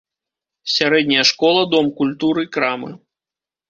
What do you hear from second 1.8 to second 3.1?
культуры, крамы.